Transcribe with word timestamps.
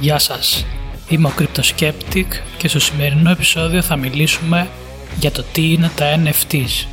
Γεια 0.00 0.18
σας, 0.18 0.66
είμαι 1.08 1.28
ο 1.28 1.32
Cryptoskeptic 1.38 2.24
και 2.58 2.68
στο 2.68 2.80
σημερινό 2.80 3.30
επεισόδιο 3.30 3.82
θα 3.82 3.96
μιλήσουμε 3.96 4.68
για 5.18 5.30
το 5.30 5.44
τι 5.52 5.72
είναι 5.72 5.90
τα 5.96 6.22
NFTs. 6.24 6.86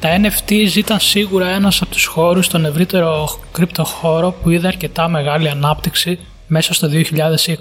Τα 0.00 0.20
NFTs 0.20 0.74
ήταν 0.76 1.00
σίγουρα 1.00 1.48
ένας 1.48 1.82
από 1.82 1.90
τους 1.90 2.04
χώρους 2.04 2.46
στον 2.46 2.64
ευρύτερο 2.64 3.28
κρυπτο 3.52 3.84
χώρο 3.84 4.32
που 4.32 4.50
είδε 4.50 4.66
αρκετά 4.66 5.08
μεγάλη 5.08 5.48
ανάπτυξη 5.48 6.18
μέσα 6.46 6.74
στο 6.74 6.88
2020. 6.90 7.56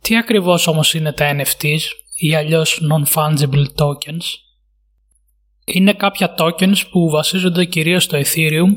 Τι 0.00 0.16
ακριβώς 0.16 0.66
όμως 0.66 0.94
είναι 0.94 1.12
τα 1.12 1.36
NFTs 1.36 1.82
ή 2.16 2.34
αλλιώς 2.34 2.80
Non-Fungible 2.92 3.66
Tokens? 3.76 4.24
Είναι 5.64 5.92
κάποια 5.92 6.34
tokens 6.38 6.88
που 6.90 7.10
βασίζονται 7.10 7.64
κυρίως 7.64 8.02
στο 8.02 8.18
Ethereum 8.18 8.72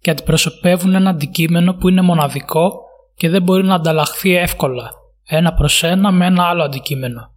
και 0.00 0.10
αντιπροσωπεύουν 0.10 0.94
ένα 0.94 1.10
αντικείμενο 1.10 1.74
που 1.74 1.88
είναι 1.88 2.02
μοναδικό 2.02 2.83
και 3.14 3.28
δεν 3.28 3.42
μπορεί 3.42 3.64
να 3.64 3.74
ανταλλαχθεί 3.74 4.36
εύκολα 4.36 4.90
ένα 5.26 5.54
προς 5.54 5.82
ένα 5.82 6.10
με 6.10 6.26
ένα 6.26 6.44
άλλο 6.44 6.62
αντικείμενο. 6.62 7.32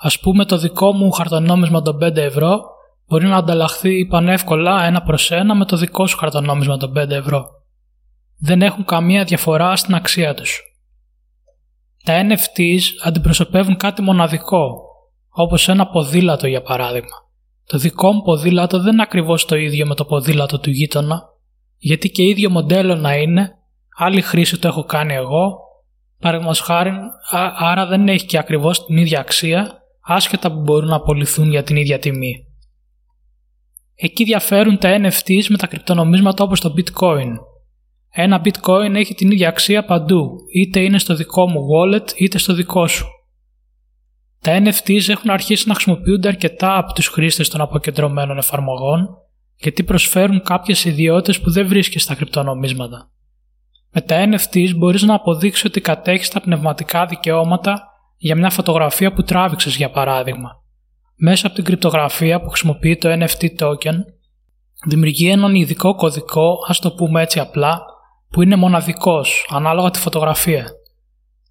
Ας 0.00 0.20
πούμε 0.20 0.44
το 0.44 0.58
δικό 0.58 0.92
μου 0.92 1.10
χαρτονόμισμα 1.10 1.82
των 1.82 1.98
5 2.02 2.16
ευρώ 2.16 2.60
μπορεί 3.06 3.26
να 3.26 3.36
ανταλλαχθεί 3.36 4.06
πανεύκολα 4.06 4.84
ένα 4.84 5.02
προς 5.02 5.30
ένα 5.30 5.54
με 5.54 5.64
το 5.64 5.76
δικό 5.76 6.06
σου 6.06 6.16
χαρτονόμισμα 6.16 6.76
των 6.76 6.92
5 6.96 7.10
ευρώ. 7.10 7.46
Δεν 8.38 8.62
έχουν 8.62 8.84
καμία 8.84 9.24
διαφορά 9.24 9.76
στην 9.76 9.94
αξία 9.94 10.34
τους. 10.34 10.62
Τα 12.04 12.26
NFTs 12.26 12.80
αντιπροσωπεύουν 13.04 13.76
κάτι 13.76 14.02
μοναδικό, 14.02 14.82
όπως 15.28 15.68
ένα 15.68 15.86
ποδήλατο 15.86 16.46
για 16.46 16.62
παράδειγμα. 16.62 17.16
Το 17.66 17.78
δικό 17.78 18.12
μου 18.12 18.22
ποδήλατο 18.22 18.80
δεν 18.80 18.92
είναι 18.92 19.02
ακριβώς 19.02 19.44
το 19.44 19.56
ίδιο 19.56 19.86
με 19.86 19.94
το 19.94 20.04
ποδήλατο 20.04 20.58
του 20.58 20.70
γείτονα, 20.70 21.22
γιατί 21.78 22.10
και 22.10 22.22
ίδιο 22.22 22.50
μοντέλο 22.50 22.94
να 22.94 23.14
είναι, 23.14 23.50
άλλη 23.96 24.20
χρήση 24.20 24.58
το 24.58 24.68
έχω 24.68 24.84
κάνει 24.84 25.14
εγώ, 25.14 25.58
παραδείγματος 26.18 26.60
χάρη, 26.60 26.92
άρα 27.58 27.86
δεν 27.86 28.08
έχει 28.08 28.26
και 28.26 28.38
ακριβώς 28.38 28.84
την 28.84 28.96
ίδια 28.96 29.20
αξία, 29.20 29.82
άσχετα 30.00 30.52
που 30.52 30.60
μπορούν 30.60 30.88
να 30.88 30.96
απολυθούν 30.96 31.50
για 31.50 31.62
την 31.62 31.76
ίδια 31.76 31.98
τιμή. 31.98 32.46
Εκεί 33.94 34.24
διαφέρουν 34.24 34.78
τα 34.78 34.98
NFTs 35.00 35.46
με 35.48 35.56
τα 35.56 35.66
κρυπτονομίσματα 35.66 36.44
όπως 36.44 36.60
το 36.60 36.74
bitcoin. 36.76 37.28
Ένα 38.10 38.42
bitcoin 38.44 38.94
έχει 38.94 39.14
την 39.14 39.30
ίδια 39.30 39.48
αξία 39.48 39.84
παντού, 39.84 40.30
είτε 40.54 40.80
είναι 40.80 40.98
στο 40.98 41.14
δικό 41.14 41.48
μου 41.48 41.60
wallet 41.60 42.12
είτε 42.16 42.38
στο 42.38 42.54
δικό 42.54 42.86
σου. 42.86 43.06
Τα 44.40 44.62
NFTs 44.62 45.08
έχουν 45.08 45.30
αρχίσει 45.30 45.68
να 45.68 45.74
χρησιμοποιούνται 45.74 46.28
αρκετά 46.28 46.76
από 46.78 46.92
τους 46.92 47.06
χρήστες 47.06 47.48
των 47.48 47.60
αποκεντρωμένων 47.60 48.38
εφαρμογών 48.38 49.08
γιατί 49.56 49.82
προσφέρουν 49.82 50.42
κάποιες 50.42 50.84
ιδιότητες 50.84 51.40
που 51.40 51.50
δεν 51.50 51.68
βρίσκεις 51.68 52.02
στα 52.02 52.14
κρυπτονομίσματα. 52.14 53.10
Με 53.94 54.00
τα 54.00 54.28
NFTs 54.28 54.76
μπορείς 54.76 55.02
να 55.02 55.14
αποδείξεις 55.14 55.64
ότι 55.64 55.80
κατέχεις 55.80 56.28
τα 56.28 56.40
πνευματικά 56.40 57.06
δικαιώματα 57.06 57.88
για 58.16 58.36
μια 58.36 58.50
φωτογραφία 58.50 59.12
που 59.12 59.22
τράβηξες 59.22 59.76
για 59.76 59.90
παράδειγμα. 59.90 60.50
Μέσα 61.16 61.46
από 61.46 61.56
την 61.56 61.64
κρυπτογραφία 61.64 62.40
που 62.40 62.48
χρησιμοποιεί 62.48 62.96
το 62.96 63.08
NFT 63.12 63.44
token, 63.58 63.96
δημιουργεί 64.86 65.28
έναν 65.28 65.54
ειδικό 65.54 65.94
κωδικό, 65.94 66.58
ας 66.66 66.78
το 66.78 66.92
πούμε 66.92 67.22
έτσι 67.22 67.40
απλά, 67.40 67.80
που 68.30 68.42
είναι 68.42 68.56
μοναδικός, 68.56 69.46
ανάλογα 69.50 69.90
τη 69.90 69.98
φωτογραφία. 69.98 70.66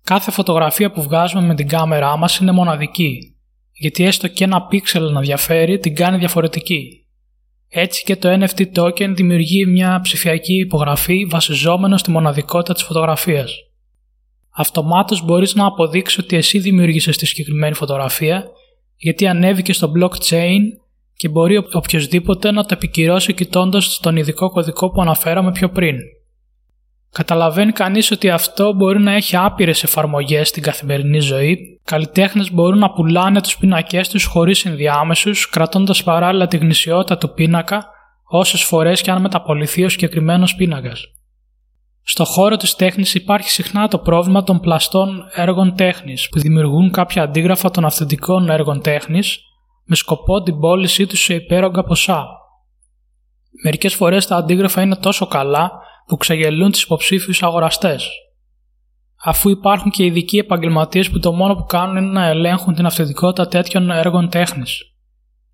Κάθε 0.03 0.31
φωτογραφία 0.31 0.92
που 0.92 1.02
βγάζουμε 1.02 1.45
με 1.45 1.56
την 1.56 1.67
κάμερά 1.67 2.17
μας 2.17 2.38
είναι 2.38 2.52
μοναδική, 2.52 3.36
γιατί 3.72 4.03
έστω 4.03 4.28
και 4.28 4.44
ένα 4.44 4.66
πίξελ 4.66 5.12
να 5.12 5.19
διαφέρει 5.19 5.80
την 5.80 5.95
κάνει 5.95 6.17
διαφορετική. 6.17 7.00
Έτσι 7.73 8.03
και 8.03 8.16
το 8.16 8.30
NFT 8.31 8.66
token 8.75 9.14
δημιουργεί 9.16 9.66
μια 9.66 10.00
ψηφιακή 10.03 10.53
υπογραφή 10.59 11.25
βασιζόμενο 11.25 11.97
στη 11.97 12.11
μοναδικότητα 12.11 12.73
της 12.73 12.83
φωτογραφίας. 12.83 13.53
Αυτομάτως 14.50 15.25
μπορείς 15.25 15.55
να 15.55 15.66
αποδείξεις 15.66 16.17
ότι 16.17 16.36
εσύ 16.36 16.59
δημιούργησες 16.59 17.17
τη 17.17 17.25
συγκεκριμένη 17.25 17.73
φωτογραφία 17.73 18.45
γιατί 18.95 19.28
ανέβηκε 19.28 19.73
στο 19.73 19.91
blockchain 19.97 20.59
και 21.16 21.30
μπορεί 21.30 21.57
οποιοδήποτε 21.57 22.51
να 22.51 22.63
το 22.63 22.73
επικυρώσει 22.73 23.34
κοιτώντας 23.34 24.00
τον 24.01 24.16
ειδικό 24.16 24.50
κωδικό 24.50 24.91
που 24.91 25.01
αναφέραμε 25.01 25.51
πιο 25.51 25.69
πριν. 25.69 25.97
Καταλαβαίνει 27.11 27.72
κανείς 27.72 28.11
ότι 28.11 28.29
αυτό 28.29 28.73
μπορεί 28.73 28.99
να 28.99 29.11
έχει 29.13 29.35
άπειρες 29.35 29.83
εφαρμογές 29.83 30.47
στην 30.47 30.63
καθημερινή 30.63 31.19
ζωή. 31.19 31.79
Καλλιτέχνες 31.83 32.51
μπορούν 32.51 32.79
να 32.79 32.91
πουλάνε 32.91 33.41
τους 33.41 33.57
πίνακές 33.57 34.09
τους 34.09 34.25
χωρίς 34.25 34.66
ενδιάμεσους, 34.66 35.49
κρατώντας 35.49 36.03
παράλληλα 36.03 36.47
τη 36.47 36.57
γνησιότητα 36.57 37.17
του 37.17 37.33
πίνακα 37.33 37.85
όσες 38.23 38.63
φορές 38.63 39.01
και 39.01 39.11
αν 39.11 39.22
μεταποληθεί 39.22 39.83
ο 39.83 39.89
συγκεκριμένος 39.89 40.55
πίνακας. 40.55 41.05
Στο 42.03 42.25
χώρο 42.25 42.57
της 42.57 42.75
τέχνης 42.75 43.13
υπάρχει 43.13 43.49
συχνά 43.49 43.88
το 43.88 43.97
πρόβλημα 43.97 44.43
των 44.43 44.59
πλαστών 44.59 45.23
έργων 45.33 45.75
τέχνης 45.75 46.29
που 46.29 46.39
δημιουργούν 46.39 46.91
κάποια 46.91 47.23
αντίγραφα 47.23 47.72
των 47.72 47.85
αυθεντικών 47.85 48.49
έργων 48.49 48.81
τέχνης 48.81 49.39
με 49.85 49.95
σκοπό 49.95 50.41
την 50.41 50.59
πώλησή 50.59 51.05
τους 51.05 51.19
σε 51.19 51.33
υπέρογκα 51.33 51.83
ποσά. 51.83 52.25
Μερικές 53.63 53.93
φορές 53.95 54.28
τα 54.28 54.35
αντίγραφα 54.35 54.81
είναι 54.81 54.95
τόσο 54.95 55.28
καλά 55.28 55.72
που 56.11 56.17
ξεγελούν 56.17 56.72
τους 56.72 56.83
υποψήφιους 56.83 57.44
αγοραστές. 57.44 58.09
Αφού 59.23 59.49
υπάρχουν 59.49 59.91
και 59.91 60.05
ειδικοί 60.05 60.38
επαγγελματίες 60.38 61.09
που 61.09 61.19
το 61.19 61.31
μόνο 61.31 61.55
που 61.55 61.63
κάνουν 61.63 61.97
είναι 61.97 62.11
να 62.11 62.25
ελέγχουν 62.25 62.73
την 62.73 62.85
αυθεντικότητα 62.85 63.47
τέτοιων 63.47 63.91
έργων 63.91 64.29
τέχνης. 64.29 64.94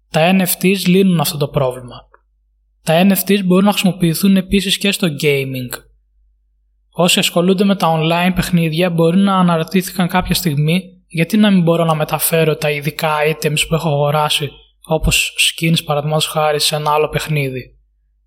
Τα 0.10 0.36
NFTs 0.36 0.86
λύνουν 0.86 1.20
αυτό 1.20 1.38
το 1.38 1.48
πρόβλημα. 1.48 1.96
Τα 2.84 3.08
NFTs 3.08 3.44
μπορούν 3.46 3.66
να 3.66 3.72
χρησιμοποιηθούν 3.72 4.38
επίσης 4.38 4.78
και 4.78 4.92
στο 4.92 5.08
gaming. 5.22 5.80
Όσοι 6.90 7.20
ασχολούνται 7.20 7.64
με 7.64 7.76
τα 7.76 8.00
online 8.00 8.32
παιχνίδια 8.36 8.90
μπορεί 8.90 9.18
να 9.18 9.38
αναρωτήθηκαν 9.38 10.08
κάποια 10.08 10.36
στιγμή 10.36 10.82
γιατί 11.08 11.38
να 11.38 11.52
μην 11.52 11.62
μπορώ 11.62 11.86
να 11.86 11.96
μεταφέρω 11.96 12.56
τα 12.56 12.72
ειδικά 12.72 13.12
items 13.30 13.60
που 13.68 13.76
έχω 13.76 13.90
αγοράσει 13.90 14.52
όπως 14.88 15.34
skins 15.38 15.84
παραδείγματος 15.86 16.28
χάρη 16.28 16.60
σε 16.60 16.76
ένα 16.76 16.92
άλλο 16.92 17.10
παιχνίδι. 17.10 17.77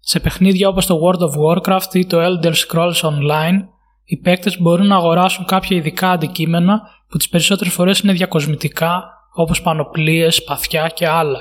Σε 0.01 0.21
παιχνίδια 0.21 0.69
όπως 0.69 0.87
το 0.87 1.01
World 1.03 1.21
of 1.21 1.33
Warcraft 1.47 1.95
ή 1.95 2.07
το 2.07 2.19
Elder 2.21 2.53
Scrolls 2.53 3.01
Online, 3.01 3.59
οι 4.05 4.17
παίκτες 4.17 4.61
μπορούν 4.61 4.87
να 4.87 4.97
αγοράσουν 4.97 5.45
κάποια 5.45 5.77
ειδικά 5.77 6.11
αντικείμενα 6.11 6.81
που 7.09 7.17
τις 7.17 7.29
περισσότερες 7.29 7.73
φορές 7.73 7.99
είναι 7.99 8.13
διακοσμητικά, 8.13 9.03
όπως 9.35 9.63
πανοπλίες, 9.63 10.35
σπαθιά 10.35 10.89
και 10.89 11.09
άλλα. 11.09 11.41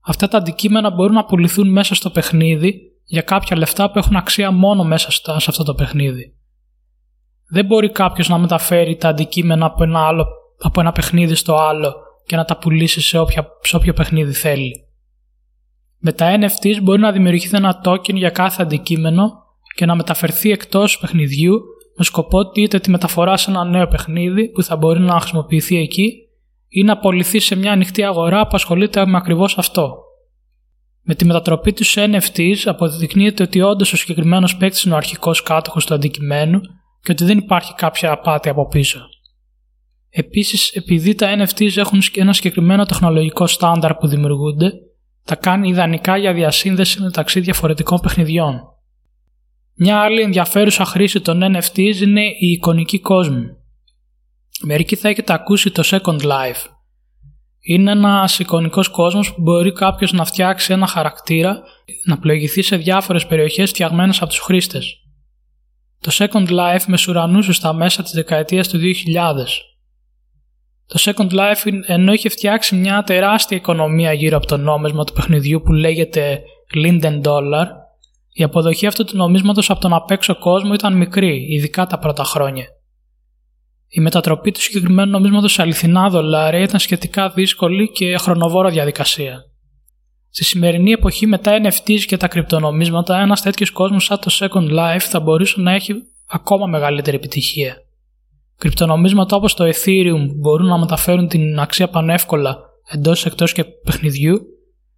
Αυτά 0.00 0.28
τα 0.28 0.38
αντικείμενα 0.38 0.90
μπορούν 0.90 1.14
να 1.14 1.24
πουληθούν 1.24 1.68
μέσα 1.68 1.94
στο 1.94 2.10
παιχνίδι 2.10 2.80
για 3.04 3.22
κάποια 3.22 3.56
λεφτά 3.56 3.90
που 3.90 3.98
έχουν 3.98 4.16
αξία 4.16 4.50
μόνο 4.50 4.84
μέσα 4.84 5.10
σε 5.10 5.46
αυτό 5.48 5.64
το 5.64 5.74
παιχνίδι. 5.74 6.34
Δεν 7.50 7.66
μπορεί 7.66 7.90
κάποιος 7.90 8.28
να 8.28 8.38
μεταφέρει 8.38 8.96
τα 8.96 9.08
αντικείμενα 9.08 9.66
από 9.66 9.82
ένα, 9.82 10.06
άλλο, 10.06 10.26
από 10.58 10.80
ένα 10.80 10.92
παιχνίδι 10.92 11.34
στο 11.34 11.56
άλλο 11.56 11.94
και 12.26 12.36
να 12.36 12.44
τα 12.44 12.58
πουλήσει 12.58 13.00
σε, 13.00 13.18
όποια, 13.18 13.46
σε 13.62 13.76
όποιο 13.76 13.92
παιχνίδι 13.92 14.32
θέλει. 14.32 14.83
Με 16.06 16.12
τα 16.12 16.38
NFTs 16.40 16.82
μπορεί 16.82 17.00
να 17.00 17.12
δημιουργηθεί 17.12 17.56
ένα 17.56 17.80
token 17.84 18.14
για 18.14 18.30
κάθε 18.30 18.62
αντικείμενο 18.62 19.32
και 19.74 19.86
να 19.86 19.94
μεταφερθεί 19.94 20.50
εκτός 20.50 20.98
παιχνιδιού 20.98 21.60
με 21.96 22.04
σκοπό 22.04 22.38
είτε 22.54 22.78
τη 22.78 22.90
μεταφορά 22.90 23.36
σε 23.36 23.50
ένα 23.50 23.64
νέο 23.64 23.86
παιχνίδι 23.86 24.48
που 24.48 24.62
θα 24.62 24.76
μπορεί 24.76 25.00
να 25.00 25.20
χρησιμοποιηθεί 25.20 25.76
εκεί 25.76 26.12
ή 26.68 26.82
να 26.82 26.92
απολυθεί 26.92 27.38
σε 27.38 27.54
μια 27.54 27.72
ανοιχτή 27.72 28.04
αγορά 28.04 28.46
που 28.46 28.54
ασχολείται 28.54 29.06
με 29.06 29.16
ακριβώς 29.16 29.58
αυτό. 29.58 29.96
Με 31.02 31.14
τη 31.14 31.24
μετατροπή 31.24 31.72
τους 31.72 31.88
σε 31.88 32.10
NFTs 32.12 32.56
αποδεικνύεται 32.64 33.42
ότι 33.42 33.60
όντως 33.60 33.92
ο 33.92 33.96
συγκεκριμένος 33.96 34.56
παίκτης 34.56 34.82
είναι 34.82 34.94
ο 34.94 34.96
αρχικός 34.96 35.42
κάτοχος 35.42 35.86
του 35.86 35.94
αντικειμένου 35.94 36.60
και 37.00 37.12
ότι 37.12 37.24
δεν 37.24 37.38
υπάρχει 37.38 37.74
κάποια 37.74 38.12
απάτη 38.12 38.48
από 38.48 38.66
πίσω. 38.68 39.00
Επίσης, 40.10 40.70
επειδή 40.70 41.14
τα 41.14 41.36
NFTs 41.38 41.76
έχουν 41.76 42.02
ένα 42.14 42.32
συγκεκριμένο 42.32 42.84
τεχνολογικό 42.84 43.46
στάνταρ 43.46 43.94
που 43.94 44.06
δημιουργούνται, 44.06 44.72
τα 45.24 45.34
κάνει 45.34 45.68
ιδανικά 45.68 46.16
για 46.16 46.32
διασύνδεση 46.32 47.02
μεταξύ 47.02 47.40
διαφορετικών 47.40 48.00
παιχνιδιών. 48.00 48.60
Μια 49.74 50.00
άλλη 50.00 50.20
ενδιαφέρουσα 50.20 50.84
χρήση 50.84 51.20
των 51.20 51.42
NFTs 51.56 51.96
είναι 52.02 52.24
η 52.24 52.50
εικονική 52.50 53.00
κόσμη. 53.00 53.46
Μερικοί 54.62 54.96
θα 54.96 55.08
έχετε 55.08 55.32
ακούσει 55.32 55.70
το 55.70 55.82
Second 55.86 56.20
Life. 56.20 56.66
Είναι 57.60 57.90
ένας 57.90 58.38
εικονικός 58.38 58.88
κόσμος 58.88 59.34
που 59.34 59.42
μπορεί 59.42 59.72
κάποιος 59.72 60.12
να 60.12 60.24
φτιάξει 60.24 60.72
ένα 60.72 60.86
χαρακτήρα 60.86 61.62
να 62.04 62.18
πλοηγηθεί 62.18 62.62
σε 62.62 62.76
διάφορες 62.76 63.26
περιοχές 63.26 63.70
φτιαγμένες 63.70 64.16
από 64.20 64.26
τους 64.30 64.38
χρήστες. 64.38 64.98
Το 66.00 66.10
Second 66.12 66.48
Life 66.48 66.84
μεσουρανούσε 66.86 67.52
στα 67.52 67.72
μέσα 67.72 68.02
της 68.02 68.12
δεκαετίας 68.12 68.68
του 68.68 68.78
2000 68.78 69.73
το 70.86 70.98
Second 71.00 71.30
Life 71.30 71.72
ενώ 71.86 72.12
είχε 72.12 72.28
φτιάξει 72.28 72.76
μια 72.76 73.02
τεράστια 73.02 73.56
οικονομία 73.56 74.12
γύρω 74.12 74.36
από 74.36 74.46
το 74.46 74.56
νόμισμα 74.56 75.04
του 75.04 75.12
παιχνιδιού 75.12 75.62
που 75.62 75.72
λέγεται 75.72 76.42
Linden 76.74 77.20
Dollar, 77.22 77.66
η 78.32 78.42
αποδοχή 78.42 78.86
αυτού 78.86 79.04
του 79.04 79.16
νομίσματος 79.16 79.70
από 79.70 79.80
τον 79.80 79.92
απέξω 79.92 80.38
κόσμο 80.38 80.74
ήταν 80.74 80.96
μικρή, 80.96 81.46
ειδικά 81.48 81.86
τα 81.86 81.98
πρώτα 81.98 82.24
χρόνια. 82.24 82.66
Η 83.88 84.00
μετατροπή 84.00 84.50
του 84.50 84.60
συγκεκριμένου 84.60 85.10
νομίσματος 85.10 85.52
σε 85.52 85.62
αληθινά 85.62 86.08
δολάρια 86.08 86.60
ήταν 86.60 86.80
σχετικά 86.80 87.28
δύσκολη 87.28 87.90
και 87.90 88.16
χρονοβόρα 88.16 88.70
διαδικασία. 88.70 89.44
Στη 90.30 90.44
σημερινή 90.44 90.90
εποχή 90.90 91.26
με 91.26 91.38
τα 91.38 91.60
NFTs 91.62 92.00
και 92.00 92.16
τα 92.16 92.28
κρυπτονομίσματα, 92.28 93.20
ένας 93.20 93.42
τέτοιος 93.42 93.70
κόσμος 93.70 94.04
σαν 94.04 94.18
το 94.20 94.30
Second 94.40 94.78
Life 94.78 95.00
θα 95.00 95.20
μπορούσε 95.20 95.60
να 95.60 95.72
έχει 95.72 95.94
ακόμα 96.26 96.66
μεγαλύτερη 96.66 97.16
επιτυχία. 97.16 97.76
Κρυπτονομίσματα 98.64 99.36
όπως 99.36 99.54
το 99.54 99.64
Ethereum 99.64 100.28
μπορούν 100.34 100.66
να 100.66 100.78
μεταφέρουν 100.78 101.28
την 101.28 101.58
αξία 101.60 101.88
πανεύκολα 101.88 102.58
εντός 102.88 103.26
εκτός 103.26 103.52
και 103.52 103.64
παιχνιδιού. 103.64 104.40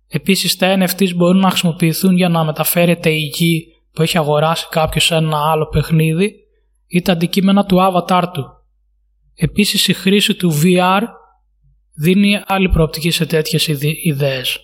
Επίσης 0.08 0.56
τα 0.56 0.76
NFTs 0.78 1.14
μπορούν 1.14 1.40
να 1.40 1.48
χρησιμοποιηθούν 1.48 2.16
για 2.16 2.28
να 2.28 2.44
μεταφέρεται 2.44 3.10
η 3.10 3.30
γη 3.34 3.66
που 3.92 4.02
έχει 4.02 4.18
αγοράσει 4.18 4.66
κάποιος 4.70 5.04
σε 5.04 5.14
ένα 5.14 5.50
άλλο 5.50 5.66
παιχνίδι 5.66 6.34
ή 6.86 7.02
τα 7.02 7.12
αντικείμενα 7.12 7.64
του 7.64 7.76
avatar 7.80 8.22
του. 8.32 8.44
Επίσης 9.34 9.88
η 9.88 9.92
χρήση 9.92 10.34
του 10.34 10.52
VR 10.62 11.02
δίνει 11.94 12.40
άλλη 12.46 12.68
προοπτική 12.68 13.10
σε 13.10 13.26
τέτοιες 13.26 13.68
ιδέες. 14.04 14.58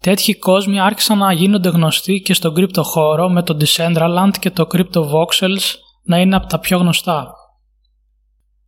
Τέτοιοι 0.00 0.34
κόσμοι 0.34 0.80
άρχισαν 0.80 1.18
να 1.18 1.32
γίνονται 1.32 1.68
γνωστοί 1.68 2.20
και 2.20 2.34
στον 2.34 2.54
κρύπτο 2.54 2.82
χώρο 2.82 3.28
με 3.28 3.42
το 3.42 3.56
Decentraland 3.60 4.32
και 4.40 4.50
το 4.50 4.66
Crypto 4.72 5.00
Voxels 5.00 5.74
να 6.02 6.18
είναι 6.20 6.36
από 6.36 6.46
τα 6.46 6.58
πιο 6.58 6.78
γνωστά. 6.78 7.34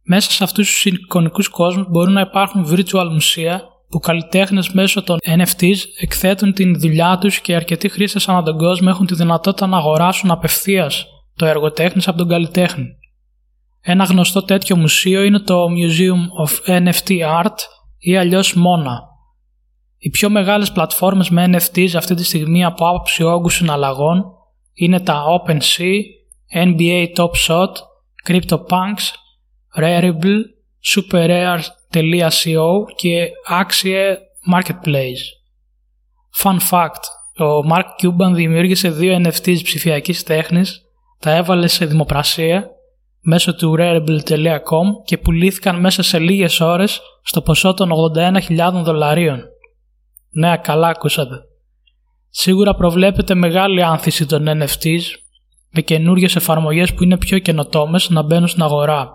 Μέσα 0.09 0.31
σε 0.31 0.45
αυτούς 0.45 0.71
τους 0.71 0.85
εικονικούς 0.85 1.49
κόσμους 1.49 1.87
μπορούν 1.91 2.13
να 2.13 2.21
υπάρχουν 2.21 2.67
virtual 2.71 3.09
μουσεία 3.13 3.63
που 3.89 3.99
καλλιτέχνες 3.99 4.71
μέσω 4.71 5.03
των 5.03 5.19
NFTs 5.39 5.77
εκθέτουν 6.01 6.53
την 6.53 6.81
δουλειά 6.81 7.19
τους 7.21 7.41
και 7.41 7.55
αρκετοί 7.55 7.89
χρήστες 7.89 8.29
ανά 8.29 8.43
τον 8.43 8.59
κόσμο 8.59 8.89
έχουν 8.91 9.07
τη 9.07 9.15
δυνατότητα 9.15 9.67
να 9.67 9.77
αγοράσουν 9.77 10.31
απευθείας 10.31 11.07
το 11.37 11.47
έργο 11.47 11.73
τέχνης 11.73 12.09
από 12.09 12.19
τον 12.19 12.29
καλλιτέχνη. 12.29 12.87
Ένα 13.81 14.05
γνωστό 14.05 14.43
τέτοιο 14.43 14.77
μουσείο 14.77 15.23
είναι 15.23 15.39
το 15.39 15.65
Museum 15.65 16.47
of 16.47 16.71
NFT 16.71 17.43
Art 17.43 17.57
ή 17.99 18.17
αλλιώς 18.17 18.55
MONA. 18.57 18.97
Οι 19.99 20.11
πιο 20.11 20.31
μεγάλες 20.31 20.73
πλατφόρμες 20.73 21.31
με 21.31 21.51
NFTs 21.53 21.95
αυτή 21.97 22.15
τη 22.15 22.25
στιγμή 22.25 22.65
από 22.65 22.89
άποψη 22.89 23.23
όγκου 23.23 23.49
συναλλαγών 23.49 24.25
είναι 24.75 25.01
τα 25.01 25.25
OpenSea, 25.25 26.01
NBA 26.65 27.07
Top 27.17 27.31
Shot, 27.47 27.73
CryptoPunks, 28.29 29.05
Rarible, 29.77 30.41
SuperRare.co 30.95 32.69
και 32.97 33.29
Axie 33.49 34.17
Marketplace. 34.55 35.25
Fun 36.43 36.59
fact, 36.71 37.03
ο 37.39 37.67
Mark 37.73 37.87
Cuban 38.03 38.33
δημιούργησε 38.35 38.91
δύο 38.91 39.21
NFTs 39.25 39.61
ψηφιακής 39.63 40.23
τέχνης, 40.23 40.81
τα 41.21 41.31
έβαλε 41.31 41.67
σε 41.67 41.87
δημοπρασία 41.87 42.71
μέσω 43.21 43.55
του 43.55 43.75
Rarible.com 43.79 44.87
και 45.05 45.19
πουλήθηκαν 45.19 45.81
μέσα 45.81 46.03
σε 46.03 46.19
λίγες 46.19 46.61
ώρες 46.61 47.01
στο 47.23 47.43
ποσό 47.43 47.75
των 47.75 47.91
81.000 48.17 48.71
δολαρίων. 48.85 49.43
Ναι, 50.31 50.57
καλά 50.57 50.89
ακούσατε. 50.89 51.35
Σίγουρα 52.29 52.75
προβλέπεται 52.75 53.35
μεγάλη 53.35 53.83
άνθηση 53.83 54.27
των 54.27 54.45
NFTs 54.49 55.03
με 55.71 55.81
καινούργιες 55.81 56.37
εφαρμογές 56.37 56.95
που 56.95 57.03
είναι 57.03 57.19
πιο 57.19 57.39
καινοτόμες 57.39 58.11
να 58.11 58.23
μπαίνουν 58.23 58.47
στην 58.47 58.63
αγορά. 58.63 59.13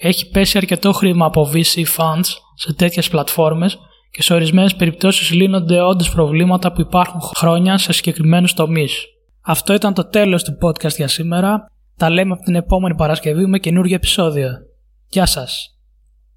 Έχει 0.00 0.30
πέσει 0.30 0.58
αρκετό 0.58 0.92
χρήμα 0.92 1.26
από 1.26 1.50
VC 1.52 1.84
funds 1.96 2.26
σε 2.54 2.72
τέτοιες 2.74 3.08
πλατφόρμες 3.08 3.78
και 4.10 4.22
σε 4.22 4.34
ορισμένες 4.34 4.74
περιπτώσεις 4.74 5.30
λύνονται 5.30 5.80
όντως 5.80 6.10
προβλήματα 6.10 6.72
που 6.72 6.80
υπάρχουν 6.80 7.20
χρόνια 7.20 7.78
σε 7.78 7.92
συγκεκριμένους 7.92 8.54
τομείς. 8.54 9.04
Αυτό 9.40 9.74
ήταν 9.74 9.94
το 9.94 10.08
τέλος 10.08 10.44
του 10.44 10.58
podcast 10.62 10.94
για 10.96 11.08
σήμερα. 11.08 11.70
Τα 11.96 12.10
λέμε 12.10 12.32
από 12.32 12.42
την 12.42 12.54
επόμενη 12.54 12.94
Παρασκευή 12.94 13.46
με 13.46 13.58
καινούργιο 13.58 13.94
επεισόδιο. 13.94 14.50
Γεια 15.08 15.26
σας! 15.26 15.77